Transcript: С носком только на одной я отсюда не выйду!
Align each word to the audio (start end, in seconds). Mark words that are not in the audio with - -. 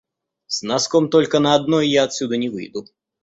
С 0.47 0.63
носком 0.63 1.09
только 1.11 1.37
на 1.37 1.53
одной 1.53 1.87
я 1.87 2.05
отсюда 2.05 2.35
не 2.35 2.49
выйду! 2.49 2.87